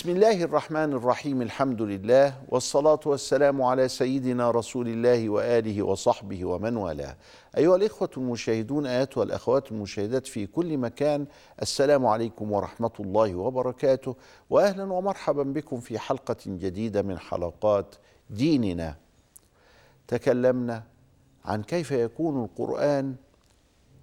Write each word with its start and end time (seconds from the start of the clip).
بسم 0.00 0.10
الله 0.10 0.42
الرحمن 0.44 0.92
الرحيم 0.92 1.42
الحمد 1.42 1.82
لله 1.82 2.42
والصلاة 2.48 3.00
والسلام 3.06 3.62
على 3.62 3.88
سيدنا 3.88 4.50
رسول 4.50 4.88
الله 4.88 5.28
وآله 5.28 5.82
وصحبه 5.82 6.44
ومن 6.44 6.76
والاه 6.76 7.16
أيها 7.56 7.76
الإخوة 7.76 8.10
المشاهدون 8.16 8.86
أيتها 8.86 9.22
الأخوات 9.22 9.72
المشاهدات 9.72 10.26
في 10.26 10.46
كل 10.46 10.78
مكان 10.78 11.26
السلام 11.62 12.06
عليكم 12.06 12.52
ورحمة 12.52 12.90
الله 13.00 13.34
وبركاته 13.34 14.16
وأهلا 14.50 14.92
ومرحبا 14.92 15.42
بكم 15.42 15.80
في 15.80 15.98
حلقة 15.98 16.36
جديدة 16.46 17.02
من 17.02 17.18
حلقات 17.18 17.94
ديننا 18.30 18.96
تكلمنا 20.08 20.82
عن 21.44 21.62
كيف 21.62 21.90
يكون 21.90 22.44
القرآن 22.44 23.14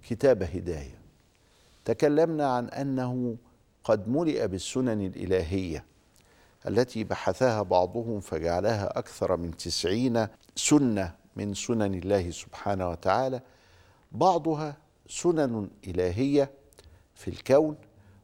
كتاب 0.08 0.42
هداية 0.42 0.98
تكلمنا 1.84 2.46
عن 2.46 2.68
أنه 2.68 3.36
قد 3.84 4.08
ملئ 4.08 4.46
بالسنن 4.46 5.06
الإلهية 5.06 5.84
التي 6.68 7.04
بحثها 7.04 7.62
بعضهم 7.62 8.20
فجعلها 8.20 8.98
أكثر 8.98 9.36
من 9.36 9.56
تسعين 9.56 10.26
سنة 10.56 11.14
من 11.36 11.54
سنن 11.54 11.94
الله 11.94 12.30
سبحانه 12.30 12.90
وتعالى 12.90 13.40
بعضها 14.12 14.76
سنن 15.08 15.70
إلهية 15.86 16.50
في 17.14 17.28
الكون 17.28 17.76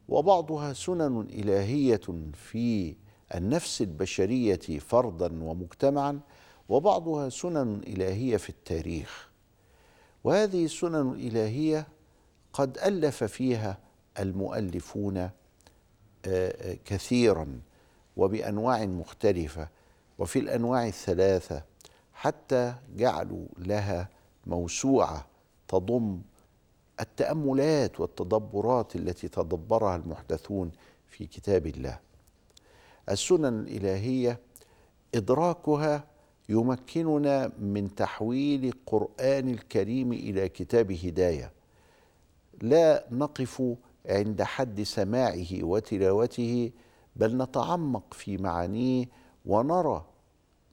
وبعضها 0.08 0.72
سنن 0.72 1.20
إلهية 1.20 2.00
في 2.32 2.94
النفس 3.34 3.80
البشرية 3.82 4.78
فردا 4.78 5.44
ومجتمعا 5.44 6.20
وبعضها 6.68 7.28
سنن 7.28 7.80
إلهية 7.86 8.36
في 8.36 8.48
التاريخ. 8.48 9.28
وهذه 10.24 10.64
السنن 10.64 11.12
الإلهية 11.12 11.86
قد 12.52 12.78
ألف 12.78 13.24
فيها 13.24 13.78
المؤلفون 14.18 15.30
كثيرا 16.84 17.60
وبأنواع 18.16 18.84
مختلفة 18.84 19.68
وفي 20.18 20.38
الأنواع 20.38 20.86
الثلاثة 20.86 21.62
حتى 22.12 22.74
جعلوا 22.96 23.46
لها 23.58 24.08
موسوعة 24.46 25.26
تضم 25.68 26.20
التأملات 27.00 28.00
والتدبرات 28.00 28.96
التي 28.96 29.28
تدبرها 29.28 29.96
المحدثون 29.96 30.70
في 31.08 31.26
كتاب 31.26 31.66
الله. 31.66 31.98
السنن 33.08 33.60
الإلهية 33.60 34.40
إدراكها 35.14 36.04
يمكننا 36.48 37.52
من 37.58 37.94
تحويل 37.94 38.64
القرآن 38.64 39.48
الكريم 39.48 40.12
إلى 40.12 40.48
كتاب 40.48 40.92
هداية. 40.92 41.52
لا 42.62 43.06
نقف 43.10 43.62
عند 44.06 44.42
حد 44.42 44.82
سماعه 44.82 45.64
وتلاوته 45.64 46.72
بل 47.16 47.36
نتعمق 47.42 48.14
في 48.14 48.36
معانيه 48.36 49.06
ونرى 49.46 50.04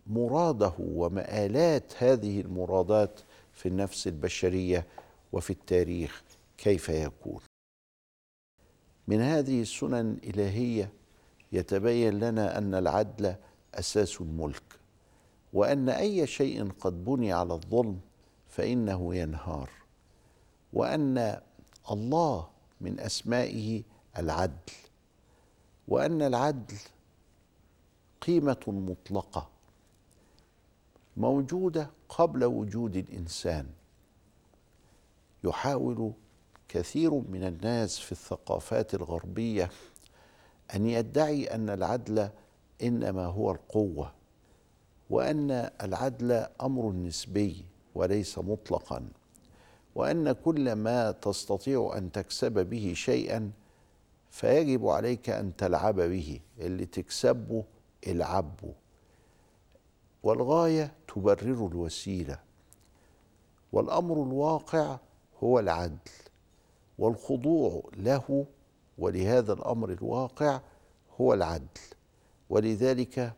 مراده 0.07 0.73
ومآلات 0.79 1.93
هذه 2.03 2.41
المرادات 2.41 3.19
في 3.53 3.67
النفس 3.67 4.07
البشرية 4.07 4.87
وفي 5.31 5.49
التاريخ 5.49 6.23
كيف 6.57 6.89
يكون. 6.89 7.39
من 9.07 9.21
هذه 9.21 9.61
السنن 9.61 10.11
الإلهية 10.11 10.93
يتبين 11.51 12.19
لنا 12.19 12.57
أن 12.57 12.75
العدل 12.75 13.35
أساس 13.75 14.21
الملك 14.21 14.63
وأن 15.53 15.89
أي 15.89 16.27
شيء 16.27 16.71
قد 16.79 17.05
بني 17.05 17.33
على 17.33 17.53
الظلم 17.53 17.99
فإنه 18.49 19.15
ينهار 19.15 19.69
وأن 20.73 21.41
الله 21.91 22.47
من 22.81 22.99
أسمائه 22.99 23.83
العدل 24.17 24.73
وأن 25.87 26.21
العدل 26.21 26.75
قيمة 28.21 28.63
مطلقة 28.67 29.49
موجودة 31.17 31.89
قبل 32.09 32.43
وجود 32.45 32.95
الإنسان 32.95 33.67
يحاول 35.43 36.13
كثير 36.67 37.13
من 37.13 37.43
الناس 37.43 37.99
في 37.99 38.11
الثقافات 38.11 38.93
الغربية 38.93 39.69
أن 40.75 40.85
يدعي 40.85 41.45
أن 41.45 41.69
العدل 41.69 42.29
إنما 42.83 43.25
هو 43.25 43.51
القوة 43.51 44.13
وأن 45.09 45.51
العدل 45.81 46.31
أمر 46.61 46.91
نسبي 46.91 47.65
وليس 47.95 48.37
مطلقا. 48.37 49.09
وأن 49.95 50.31
كل 50.31 50.73
ما 50.73 51.11
تستطيع 51.11 51.93
أن 51.97 52.11
تكسب 52.11 52.69
به 52.69 52.93
شيئا 52.95 53.51
فيجب 54.31 54.87
عليك 54.87 55.29
أن 55.29 55.55
تلعب 55.55 55.95
به. 55.95 56.39
اللي 56.59 56.85
تكسبه 56.85 57.63
العبه. 58.07 58.73
والغاية 60.23 60.93
تبرر 61.07 61.67
الوسيلة. 61.67 62.39
والأمر 63.71 64.23
الواقع 64.23 64.97
هو 65.43 65.59
العدل. 65.59 65.97
والخضوع 66.99 67.83
له 67.97 68.45
ولهذا 68.97 69.53
الأمر 69.53 69.91
الواقع 69.91 70.61
هو 71.21 71.33
العدل. 71.33 71.67
ولذلك 72.49 73.33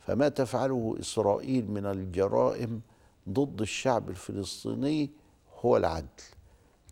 فما 0.00 0.28
تفعله 0.28 0.96
إسرائيل 1.00 1.70
من 1.70 1.86
الجرائم 1.86 2.80
ضد 3.28 3.60
الشعب 3.60 4.10
الفلسطيني 4.10 5.10
هو 5.60 5.76
العدل 5.76 6.22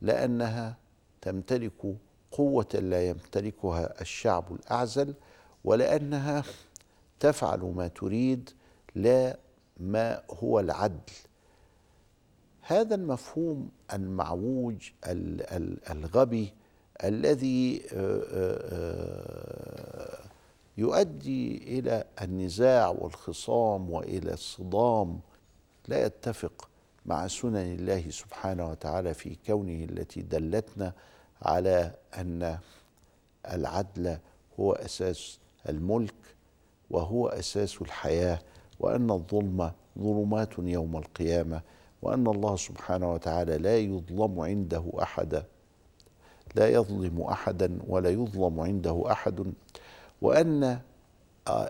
لأنها 0.02 0.76
تمتلك 1.20 1.96
قوة 2.30 2.68
لا 2.74 3.08
يمتلكها 3.08 4.00
الشعب 4.00 4.52
الأعزل 4.52 5.14
ولأنها 5.64 6.44
تفعل 7.20 7.60
ما 7.60 7.88
تريد 7.88 8.50
لا 8.94 9.38
ما 9.80 10.22
هو 10.30 10.60
العدل. 10.60 11.12
هذا 12.60 12.94
المفهوم 12.94 13.70
المعوج 13.92 14.90
الغبي 15.90 16.52
الذي 17.04 17.82
يؤدي 20.78 21.78
إلى 21.78 22.04
النزاع 22.22 22.88
والخصام 22.88 23.90
وإلى 23.90 24.32
الصدام. 24.32 25.20
لا 25.88 26.06
يتفق 26.06 26.68
مع 27.06 27.26
سنن 27.26 27.56
الله 27.56 28.10
سبحانه 28.10 28.70
وتعالى 28.70 29.14
في 29.14 29.36
كونه 29.46 29.84
التي 29.84 30.22
دلتنا 30.22 30.92
على 31.42 31.92
أن 32.18 32.58
العدل 33.52 34.18
هو 34.60 34.72
أساس 34.72 35.38
الملك 35.68 36.14
وهو 36.90 37.28
أساس 37.28 37.82
الحياة 37.82 38.38
وأن 38.80 39.10
الظلم 39.10 39.72
ظلمات 39.98 40.48
يوم 40.58 40.96
القيامة 40.96 41.60
وأن 42.02 42.26
الله 42.26 42.56
سبحانه 42.56 43.12
وتعالى 43.12 43.58
لا 43.58 43.78
يظلم 43.78 44.40
عنده 44.40 44.84
أحدا 45.02 45.44
لا 46.54 46.68
يظلم 46.68 47.20
أحدا 47.22 47.78
ولا 47.88 48.10
يظلم 48.10 48.60
عنده 48.60 49.04
أحد 49.12 49.52
وأن 50.22 50.78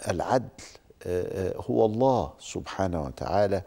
العدل 0.08 0.48
هو 1.70 1.86
الله 1.86 2.32
سبحانه 2.38 3.02
وتعالى 3.02 3.62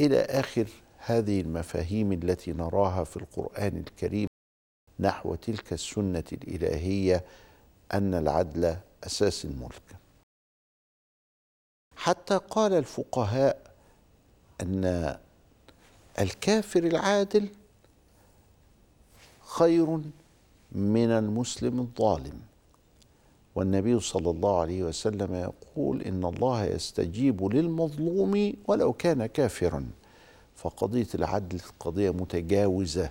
إلى 0.00 0.20
آخر 0.20 0.66
هذه 1.04 1.40
المفاهيم 1.40 2.12
التي 2.12 2.52
نراها 2.52 3.04
في 3.04 3.16
القرآن 3.16 3.76
الكريم 3.76 4.28
نحو 5.00 5.34
تلك 5.34 5.72
السنة 5.72 6.24
الإلهية 6.32 7.24
أن 7.94 8.14
العدل 8.14 8.76
أساس 9.04 9.44
الملك. 9.44 9.82
حتى 11.96 12.36
قال 12.36 12.72
الفقهاء 12.72 13.74
أن 14.60 15.16
الكافر 16.20 16.84
العادل 16.84 17.48
خير 19.40 20.00
من 20.72 21.10
المسلم 21.10 21.80
الظالم. 21.80 22.40
والنبي 23.54 24.00
صلى 24.00 24.30
الله 24.30 24.60
عليه 24.60 24.82
وسلم 24.82 25.34
يقول 25.34 26.02
إن 26.02 26.24
الله 26.24 26.64
يستجيب 26.64 27.44
للمظلوم 27.54 28.52
ولو 28.66 28.92
كان 28.92 29.26
كافرا. 29.26 29.90
فقضية 30.62 31.06
العدل 31.14 31.60
قضية 31.80 32.10
متجاوزة 32.10 33.10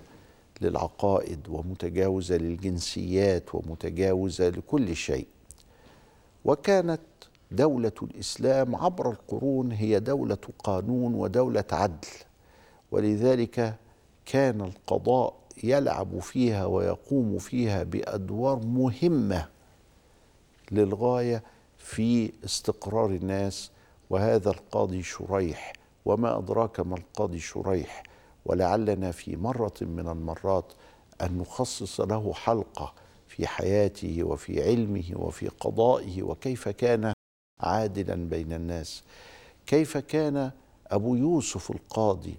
للعقائد 0.60 1.48
ومتجاوزة 1.48 2.36
للجنسيات 2.36 3.54
ومتجاوزة 3.54 4.48
لكل 4.48 4.96
شيء. 4.96 5.26
وكانت 6.44 7.00
دولة 7.50 7.92
الإسلام 8.02 8.76
عبر 8.76 9.10
القرون 9.10 9.72
هي 9.72 10.00
دولة 10.00 10.38
قانون 10.58 11.14
ودولة 11.14 11.64
عدل 11.72 12.08
ولذلك 12.90 13.74
كان 14.26 14.60
القضاء 14.60 15.34
يلعب 15.64 16.18
فيها 16.18 16.66
ويقوم 16.66 17.38
فيها 17.38 17.82
بأدوار 17.82 18.56
مهمة 18.66 19.48
للغاية 20.70 21.42
في 21.78 22.32
استقرار 22.44 23.10
الناس 23.10 23.70
وهذا 24.10 24.50
القاضي 24.50 25.02
شريح 25.02 25.72
وما 26.04 26.38
أدراك 26.38 26.80
ما 26.80 26.96
القاضي 26.96 27.38
شريح 27.38 28.02
ولعلنا 28.46 29.10
في 29.10 29.36
مرة 29.36 29.74
من 29.80 30.08
المرات 30.08 30.72
أن 31.22 31.38
نخصص 31.38 32.00
له 32.00 32.32
حلقة 32.32 32.92
في 33.28 33.46
حياته 33.46 34.22
وفي 34.22 34.62
علمه 34.62 35.04
وفي 35.14 35.48
قضائه 35.48 36.22
وكيف 36.22 36.68
كان 36.68 37.12
عادلا 37.60 38.14
بين 38.14 38.52
الناس. 38.52 39.02
كيف 39.66 39.96
كان 39.98 40.50
أبو 40.86 41.14
يوسف 41.14 41.70
القاضي 41.70 42.34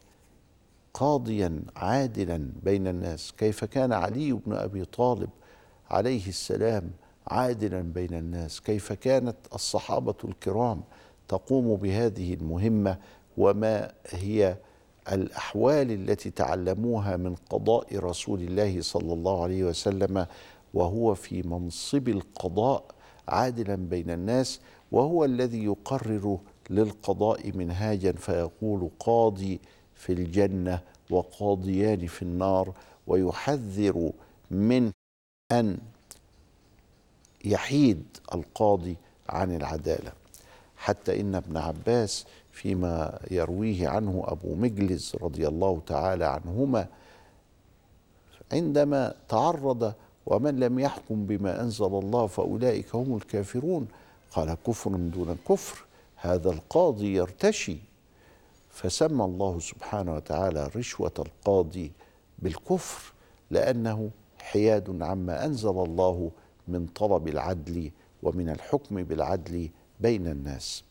قاضيا 0.94 1.62
عادلا 1.76 2.50
بين 2.64 2.88
الناس؟ 2.88 3.32
كيف 3.38 3.66
كان 3.66 3.94
علي 3.94 4.34
بن 4.34 4.54
أبي 4.54 4.86
طالب 4.86 5.30
عليه 5.90 6.28
السلام 6.28 6.92
عادلا 7.28 7.82
بين 7.82 8.14
الناس؟ 8.14 8.62
كيف 8.62 8.94
كانت 8.94 9.36
الصحابة 9.54 10.16
الكرام 10.24 10.82
تقوم 11.28 11.76
بهذه 11.76 12.34
المهمة 12.34 12.98
وما 13.38 13.92
هي 14.10 14.58
الأحوال 15.12 15.92
التي 15.92 16.30
تعلموها 16.30 17.18
من 17.18 17.36
قضاء 17.36 17.98
رسول 18.00 18.42
الله 18.42 18.82
صلى 18.82 19.14
الله 19.14 19.44
عليه 19.44 19.64
وسلم 19.64 20.26
وهو 20.74 21.14
في 21.16 21.42
منصب 21.48 22.08
القضاء 22.10 22.84
عادلا 23.28 23.76
بين 23.76 24.10
الناس 24.10 24.60
وهو 24.92 25.26
الذي 25.26 25.64
يقرر 25.64 26.40
للقضاء 26.70 27.52
منهاجا 27.58 28.12
فيقول 28.12 28.90
قاضي 29.00 29.60
في 29.96 30.14
الجنة 30.14 30.80
وقاضيان 31.10 32.08
في 32.08 32.22
النار 32.22 32.74
ويحذر 33.08 34.12
من 34.52 34.92
أن 35.52 35.78
يحيد 37.46 38.04
القاضي 38.34 38.98
عن 39.30 39.56
العدالة. 39.56 40.12
حتى 40.78 41.22
إن 41.22 41.36
ابن 41.36 41.58
عباس 41.58 42.26
فيما 42.54 43.20
يرويه 43.32 43.88
عنه 43.88 44.24
أبو 44.28 44.56
مجلس 44.56 45.16
رضي 45.16 45.48
الله 45.48 45.82
تعالى 45.88 46.26
عنهما 46.26 46.88
عندما 48.52 49.16
تعرض 49.30 49.94
ومن 50.26 50.60
لم 50.60 50.80
يحكم 50.80 51.26
بما 51.26 51.62
أنزل 51.62 51.86
الله 51.86 52.28
فأولئك 52.28 52.96
هم 52.96 53.16
الكافرون 53.16 53.88
قال 54.32 54.58
كفر 54.68 54.92
دون 54.92 55.38
كفر 55.50 55.86
هذا 56.16 56.50
القاضي 56.50 57.14
يرتشي. 57.16 57.78
فسمى 58.70 59.26
الله 59.26 59.60
سبحانه 59.60 60.16
وتعالى 60.16 60.70
رشوة 60.76 61.14
القاضي 61.20 61.92
بالكفر 62.40 63.14
لأنه 63.52 64.10
حياد 64.42 65.02
عما 65.02 65.46
أنزل 65.46 65.70
الله 65.70 66.32
من 66.68 66.86
طلب 66.86 67.28
العدل 67.28 67.92
ومن 68.24 68.50
الحكم 68.50 69.04
بالعدل 69.04 69.70
بين 70.00 70.28
الناس. 70.28 70.84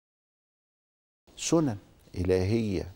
سنن 1.36 1.76
إلهية 2.14 2.92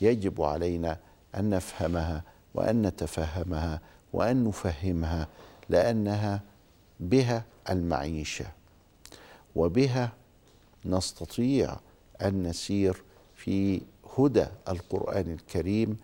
يجب 0.00 0.42
علينا 0.42 0.98
أن 1.34 1.50
نفهمها 1.50 2.22
وأن 2.54 2.82
نتفهمها 2.82 3.80
وأن 4.12 4.44
نفهمها 4.44 5.28
لأنها 5.68 6.40
بها 7.00 7.44
المعيشة 7.70 8.46
وبها 9.56 10.12
نستطيع 10.84 11.76
أن 12.22 12.42
نسير 12.42 13.02
في 13.36 13.80
هدى 14.18 14.46
القرآن 14.68 15.30
الكريم 15.32 15.96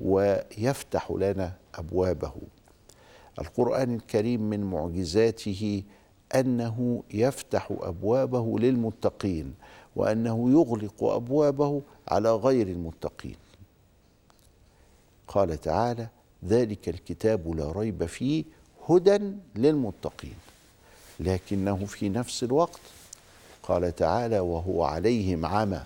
ويفتح 0.00 1.10
لنا 1.10 1.52
أبوابه. 1.74 2.32
القرآن 3.38 3.94
الكريم 3.94 4.40
من 4.50 4.60
معجزاته 4.60 5.82
أنه 6.34 7.02
يفتح 7.10 7.72
أبوابه 7.80 8.58
للمتقين 8.58 9.54
وأنه 9.96 10.50
يغلق 10.50 11.04
أبوابه 11.04 11.82
على 12.08 12.34
غير 12.34 12.66
المتقين. 12.66 13.36
قال 15.28 15.60
تعالى 15.60 16.08
ذلك 16.44 16.88
الكتاب 16.88 17.56
لا 17.56 17.72
ريب 17.72 18.06
فيه 18.06 18.44
هدى 18.88 19.32
للمتقين 19.56 20.36
لكنه 21.20 21.84
في 21.84 22.08
نفس 22.08 22.44
الوقت. 22.44 22.80
قال 23.62 23.96
تعالى 23.96 24.40
وهو 24.40 24.84
عليهم 24.84 25.46
عمى. 25.46 25.82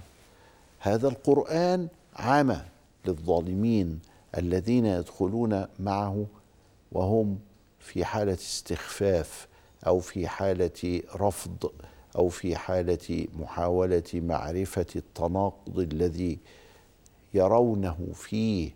هذا 0.81 1.09
القرآن 1.09 1.89
عمى 2.17 2.61
للظالمين 3.07 4.01
الذين 4.39 4.87
يدخلون 4.87 5.67
معه 5.81 6.27
وهم 6.93 7.39
في 7.81 8.05
حالة 8.05 8.35
استخفاف 8.35 9.49
أو 9.87 10.01
في 10.01 10.29
حالة 10.29 11.03
رفض 11.17 11.71
أو 12.17 12.29
في 12.29 12.57
حالة 12.57 13.27
محاولة 13.39 14.03
معرفة 14.15 14.87
التناقض 14.97 15.79
الذي 15.79 16.39
يرونه 17.35 18.09
فيه. 18.15 18.71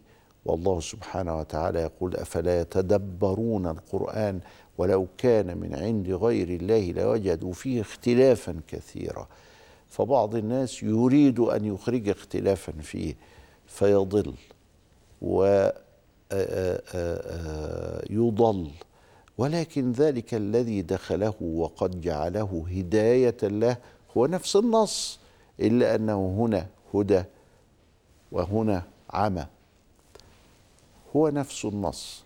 والله 0.44 0.80
سبحانه 0.80 1.38
وتعالى 1.38 1.80
يقول 1.80 2.16
أفلا 2.16 2.60
يتدبرون 2.60 3.66
القرآن 3.66 4.40
ولو 4.78 5.06
كان 5.18 5.58
من 5.58 5.74
عند 5.74 6.10
غير 6.10 6.48
الله 6.48 6.92
لوجدوا 6.92 7.52
فيه 7.52 7.80
اختلافا 7.80 8.60
كثيرا. 8.68 9.28
فبعض 9.88 10.34
الناس 10.34 10.82
يريد 10.82 11.40
أن 11.40 11.64
يخرج 11.64 12.08
اختلافا 12.08 12.72
فيه 12.72 13.14
فيضل 13.66 14.34
ويضل 18.10 18.70
ولكن 19.38 19.92
ذلك 19.92 20.34
الذي 20.34 20.82
دخله 20.82 21.34
وقد 21.42 22.00
جعله 22.00 22.64
هداية 22.70 23.36
له 23.42 23.76
هو 24.16 24.26
نفس 24.26 24.56
النص 24.56 25.18
إلا 25.60 25.94
أنه 25.94 26.36
هنا 26.38 26.66
هدى 26.94 27.22
وهنا 28.32 28.82
عمى. 29.10 29.46
هو 31.16 31.28
نفس 31.28 31.64
النص 31.64 32.22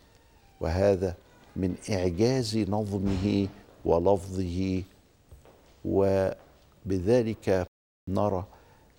وهذا 0.60 1.14
من 1.56 1.74
إعجاز 1.90 2.56
نظمه 2.56 3.48
ولفظه 3.84 4.82
وبذلك 5.84 7.66
نرى 8.08 8.44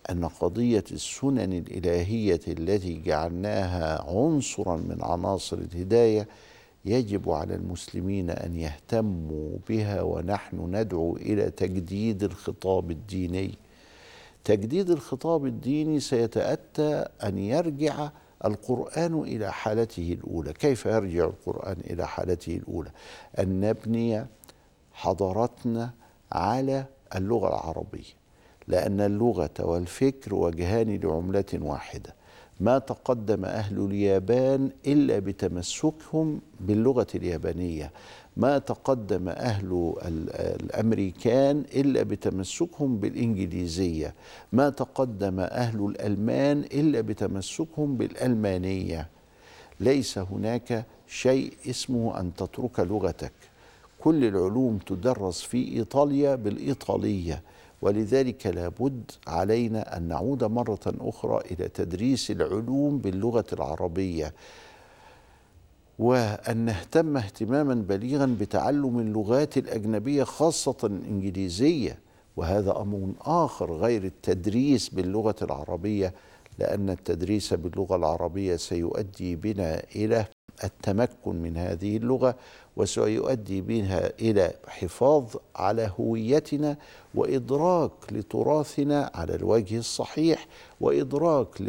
أن 0.10 0.26
قضية 0.26 0.84
السنن 0.92 1.54
الإلهية 1.54 2.40
التي 2.48 3.02
جعلناها 3.06 4.02
عنصرا 4.10 4.78
من 4.78 4.98
عناصر 5.02 5.58
الهداية 5.58 6.28
يجب 6.86 7.30
على 7.30 7.56
المسلمين 7.56 8.30
أن 8.30 8.56
يهتموا 8.56 9.58
بها 9.70 10.02
ونحن 10.02 10.76
ندعو 10.76 11.16
إلى 11.18 11.50
تجديد 11.50 12.24
الخطاب 12.24 12.92
الديني. 12.92 13.58
تجديد 14.44 14.90
الخطاب 14.90 15.46
الديني 15.46 16.00
سيتأتى 16.00 17.06
أن 17.24 17.38
يرجع 17.38 18.10
القرآن 18.46 19.20
إلى 19.22 19.52
حالته 19.54 20.14
الأولى. 20.14 20.54
كيف 20.54 20.86
يرجع 20.86 21.26
القرآن 21.26 21.78
إلى 21.90 22.08
حالته 22.08 22.56
الأولى؟ 22.56 22.92
أن 23.40 23.60
نبني 23.60 24.26
حضارتنا 24.94 25.92
على 26.32 26.86
اللغة 27.16 27.48
العربية 27.48 28.20
لأن 28.68 29.02
اللغة 29.02 29.50
والفكر 29.60 30.36
وجهان 30.36 31.00
لعملة 31.04 31.46
واحدة. 31.54 32.19
ما 32.60 32.80
تقدم 32.80 33.46
أهل 33.46 33.86
اليابان 33.86 34.70
إلا 34.88 35.20
بتمسكهم 35.20 36.42
باللغة 36.60 37.08
اليابانية. 37.16 37.92
ما 38.38 38.58
تقدم 38.58 39.30
أهل 39.30 39.94
الأمريكان 40.40 41.64
إلا 41.76 42.04
بتمسكهم 42.04 42.98
بالإنجليزية. 42.98 44.16
ما 44.54 44.70
تقدم 44.70 45.40
أهل 45.40 45.86
الألمان 45.86 46.60
إلا 46.60 47.02
بتمسكهم 47.02 47.98
بالألمانية. 47.98 49.10
ليس 49.80 50.18
هناك 50.18 50.86
شيء 51.08 51.54
اسمه 51.70 52.20
أن 52.20 52.34
تترك 52.36 52.80
لغتك. 52.80 53.34
كل 54.00 54.26
العلوم 54.26 54.78
تدرس 54.78 55.42
في 55.42 55.78
إيطاليا 55.78 56.36
بالإيطالية. 56.36 57.42
ولذلك 57.82 58.48
لابد 58.48 59.12
علينا 59.28 59.98
أن 59.98 60.04
نعود 60.08 60.44
مرة 60.44 60.80
أخرى 61.00 61.42
إلى 61.52 61.68
تدريس 61.68 62.32
العلوم 62.32 62.98
باللغة 62.98 63.46
العربية 63.54 64.34
وأن 66.00 66.58
نهتم 66.58 67.18
اهتماما 67.18 67.74
بليغا 67.74 68.36
بتعلم 68.40 69.00
اللغات 69.00 69.58
الأجنبية 69.58 70.24
خاصة 70.24 70.78
الإنجليزية 70.84 72.00
وهذا 72.38 72.72
أمر 72.82 73.14
آخر 73.22 73.74
غير 73.74 74.04
التدريس 74.04 74.90
باللغة 74.90 75.36
العربية 75.42 76.14
لأن 76.60 76.90
التدريس 76.90 77.54
باللغة 77.54 77.96
العربية 77.96 78.56
سيؤدي 78.56 79.36
بنا 79.36 79.84
إلى 79.96 80.26
التمكن 80.64 81.36
من 81.36 81.58
هذه 81.58 81.98
اللغة 81.98 82.36
وسيؤدي 82.78 83.62
بها 83.62 84.20
إلى 84.20 84.54
حفاظ 84.68 85.36
على 85.56 85.92
هويتنا 86.00 86.78
وإدراك 87.16 87.92
لتراثنا 88.12 89.12
على 89.16 89.36
الوجه 89.36 89.78
الصحيح 89.78 90.48
وإدراك. 90.82 91.62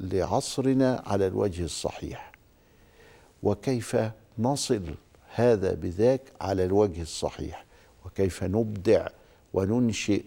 لعصرنا 0.00 1.02
على 1.06 1.26
الوجه 1.26 1.64
الصحيح 1.64 2.32
وكيف 3.42 3.96
نصل 4.38 4.82
هذا 5.34 5.74
بذاك 5.74 6.20
على 6.40 6.64
الوجه 6.64 7.02
الصحيح 7.02 7.64
وكيف 8.06 8.44
نبدع 8.44 9.06
وننشئ 9.54 10.24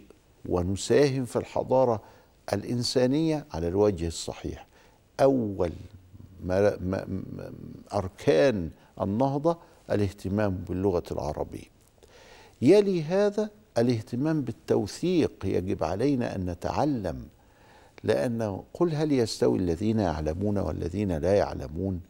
ونساهم 0.49 1.25
في 1.25 1.35
الحضارة 1.35 2.01
الإنسانية 2.53 3.45
على 3.53 3.67
الوجه 3.67 4.07
الصحيح 4.07 4.67
أول 5.19 5.71
أركان 7.93 8.69
النهضة 9.01 9.57
الاهتمام 9.91 10.55
باللغة 10.69 11.03
العربية. 11.11 11.73
يلي 12.61 13.03
هذا 13.03 13.49
الاهتمام 13.77 14.41
بالتوثيق 14.41 15.31
يجب 15.43 15.83
علينا 15.83 16.35
أن 16.35 16.45
نتعلم 16.45 17.25
لأن 18.03 18.61
قل 18.73 18.95
هل 18.95 19.11
يستوي 19.11 19.59
الذين 19.59 19.99
يعلمون 19.99 20.57
والذين 20.57 21.11
لا 21.11 21.33
يعلمون؟ 21.35 22.01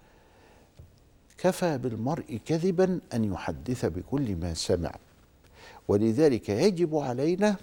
كفى 1.37 1.77
بالمرء 1.77 2.39
كذبا 2.45 2.99
أن 3.13 3.23
يحدث 3.23 3.85
بكل 3.85 4.35
ما 4.35 4.53
سمع. 4.53 4.95
ولذلك 5.87 6.49
يجب 6.49 6.95
علينا 6.95 7.55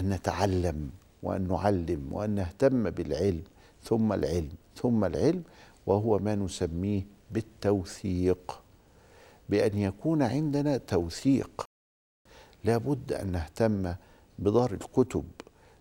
أن 0.00 0.10
نتعلم 0.10 0.90
وأن 1.22 1.48
نعلم 1.48 2.08
وأن 2.12 2.30
نهتم 2.30 2.90
بالعلم 2.90 3.42
ثم 3.84 4.12
العلم. 4.12 4.52
ثم 4.76 5.04
العلم 5.04 5.42
وهو 5.86 6.18
ما 6.18 6.34
نسميه 6.34 7.06
بالتوثيق. 7.30 8.60
بأن 9.48 9.78
يكون 9.78 10.22
عندنا 10.22 10.76
توثيق 10.76 11.64
لابد 12.64 13.12
أن 13.12 13.32
نهتم 13.32 13.94
بدار 14.38 14.72
الكتب 14.72 15.24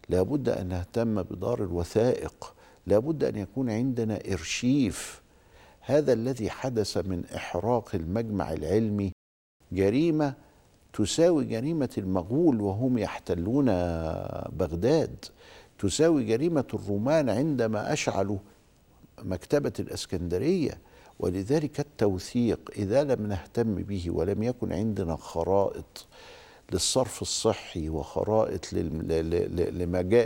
لابد 0.10 0.50
أن 0.50 0.68
نهتم 0.68 1.24
بدار 1.24 1.64
الوثائق 1.64 2.54
لابد 2.88 3.24
أن 3.24 3.36
يكون 3.38 3.70
عندنا 3.70 4.20
إرشيف. 4.32 5.22
هذا 5.82 6.14
الذي 6.14 6.50
حدث 6.50 6.98
من 6.98 7.26
إحراق 7.36 7.96
المجمع 7.96 8.54
العلمي 8.54 9.12
جريمة 9.72 10.34
تساوي 10.94 11.46
جريمة 11.46 11.90
المغول 11.98 12.62
وهم 12.62 12.98
يحتلون 12.98 13.66
بغداد 14.50 15.26
تساوي 15.80 16.24
جريمة 16.24 16.66
الرومان 16.74 17.30
عندما 17.30 17.94
أشعلوا 17.94 18.38
مكتبة 19.24 19.74
الإسكندرية 19.80 20.78
ولذلك 21.20 21.80
التوثيق 21.80 22.72
إذا 22.78 23.04
لم 23.04 23.28
نهتم 23.28 23.76
به 23.76 24.06
ولم 24.10 24.44
يكن 24.44 24.74
عندنا 24.74 25.16
خرائط 25.16 26.08
للصرف 26.72 27.22
الصحي 27.22 27.90
وخرائط 27.90 28.74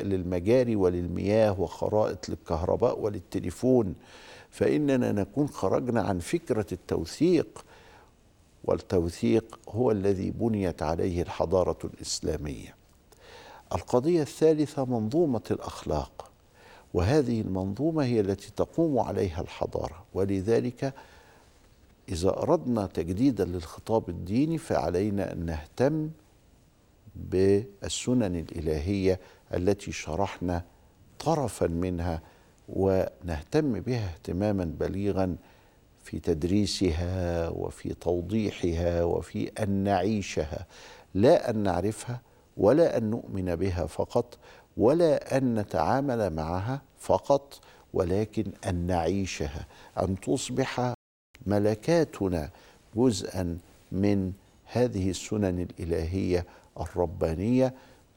للمجاري 0.07 0.75
وللمياه 0.75 1.61
وخرائط 1.61 2.29
للكهرباء 2.29 2.99
وللتليفون 2.99 3.95
فإننا 4.49 5.11
نكون 5.11 5.47
خرجنا 5.47 6.01
عن 6.01 6.19
فكرة 6.19 6.65
التوثيق 6.71 7.65
والتوثيق 8.63 9.59
هو 9.69 9.91
الذي 9.91 10.31
بنيت 10.31 10.83
عليه 10.83 11.21
الحضارة 11.21 11.77
الإسلامية. 11.83 12.75
القضية 13.75 14.21
الثالثة 14.21 14.85
منظومة 14.85 15.41
الأخلاق. 15.51 16.31
وهذه 16.95 17.41
المنظومة 17.41 18.03
هي 18.03 18.19
التي 18.19 18.51
تقوم 18.55 18.99
عليها 18.99 19.41
الحضارة. 19.41 20.05
ولذلك 20.13 20.93
إذا 22.09 22.29
أردنا 22.29 22.85
تجديدا 22.85 23.45
للخطاب 23.45 24.09
الديني 24.09 24.57
فعلينا 24.57 25.33
أن 25.33 25.45
نهتم 25.45 26.09
بالسنن 27.15 28.35
الإلهية 28.35 29.19
التي 29.53 29.91
شرحنا 29.91 30.63
طرفا 31.19 31.67
منها 31.67 32.21
ونهتم 32.69 33.79
بها 33.79 34.13
اهتماما 34.13 34.65
بليغا 34.79 35.35
في 36.03 36.19
تدريسها 36.19 37.49
وفي 37.49 37.93
توضيحها 37.93 39.03
وفي 39.03 39.51
أن 39.63 39.69
نعيشها. 39.69 40.65
لا 41.13 41.49
أن 41.49 41.57
نعرفها 41.57 42.21
ولا 42.57 42.97
أن 42.97 43.09
نؤمن 43.09 43.55
بها 43.55 43.85
فقط 43.85 44.37
ولا 44.77 45.37
أن 45.37 45.55
نتعامل 45.59 46.29
معها 46.29 46.81
فقط 46.99 47.59
ولكن 47.93 48.45
أن 48.67 48.75
نعيشها 48.75 49.65
أن 49.99 50.19
تصبح 50.19 50.93
ملكاتنا 51.45 52.49
جزءا 52.95 53.57
من 53.91 54.33
هذه 54.65 55.09
السنن 55.09 55.59
الإلهية 55.59 56.45
الربانية. 56.79 57.73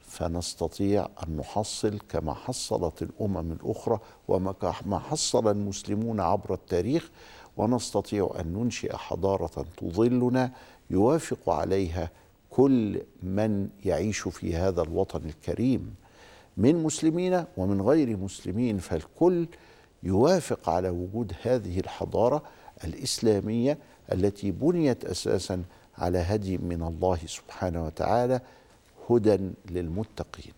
فنستطيع 0.09 1.07
أن 1.27 1.37
نحصل 1.37 1.99
كما 2.09 2.33
حصلت 2.33 3.01
الأمم 3.01 3.51
الأخرى 3.51 3.99
وما 4.27 4.99
حصل 5.09 5.51
المسلمون 5.51 6.19
عبر 6.19 6.53
التاريخ 6.53 7.09
ونستطيع 7.57 8.35
أن 8.39 8.53
ننشئ 8.53 8.95
حضارة 8.95 9.65
تظلنا 9.77 10.51
يوافق 10.89 11.49
عليها 11.49 12.09
كل 12.59 13.01
من 13.23 13.69
يعيش 13.85 14.19
في 14.19 14.55
هذا 14.55 14.81
الوطن 14.81 15.21
الكريم 15.25 15.95
من 16.57 16.83
مسلمين 16.83 17.45
ومن 17.57 17.81
غير 17.81 18.17
مسلمين 18.17 18.77
فالكل 18.77 19.47
يوافق 20.03 20.69
على 20.69 20.89
وجود 20.89 21.33
هذه 21.41 21.79
الحضارة 21.79 22.43
الإسلامية 22.83 23.77
التي 24.13 24.51
بنيت 24.51 25.05
أساسا 25.05 25.63
على 25.97 26.17
هدي 26.17 26.57
من 26.57 26.83
الله 26.83 27.19
سبحانه 27.25 27.85
وتعالى 27.85 28.41
هدى 29.09 29.51
للمتقين. 29.69 30.53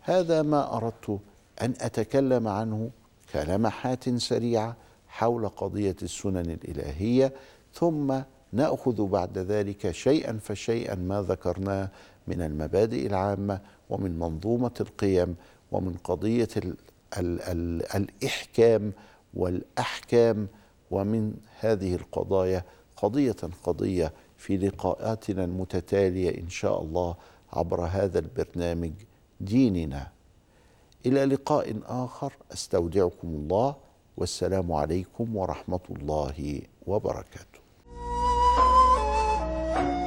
هذا 0.00 0.42
ما 0.42 0.76
أردت 0.76 1.18
أن 1.62 1.74
أتكلم 1.80 2.48
عنه 2.48 2.90
كلمحات 3.32 4.08
سريعة 4.08 4.76
حول 5.08 5.48
قضية 5.48 5.96
السنن 6.02 6.50
الإلهية 6.50 7.32
ثم 7.74 8.20
نأخذ 8.56 9.06
بعد 9.06 9.38
ذلك 9.38 9.90
شيئا 9.90 10.38
فشيئا 10.42 10.94
ما 10.94 11.22
ذكرناه 11.22 11.88
من 12.28 12.42
المبادئ 12.42 13.06
العامة 13.06 13.60
ومن 13.90 14.18
منظومة 14.18 14.74
القيم 14.80 15.36
ومن 15.72 15.94
قضية 16.04 16.48
ال 16.56 16.76
ال 17.18 17.42
ال 17.42 17.82
الإحكام 17.96 18.92
والأحكام 19.34 20.48
ومن 20.90 21.34
هذه 21.60 21.94
القضايا 21.94 22.64
قضية 22.96 23.36
قضية 23.64 24.12
في 24.36 24.56
لقاءاتنا 24.56 25.44
المتتالية 25.44 26.40
إن 26.40 26.48
شاء 26.48 26.82
الله 26.82 27.14
عبر 27.52 27.80
هذا 27.84 28.18
البرنامج 28.18 28.92
ديننا. 29.40 30.08
إلى 31.06 31.24
لقاء 31.24 31.76
آخر 31.86 32.32
أستودعكم 32.52 33.28
الله 33.28 33.76
والسلام 34.16 34.72
عليكم 34.72 35.36
ورحمة 35.36 35.80
الله 35.90 36.60
وبركاته. 36.86 37.65
Bye. 39.76 40.05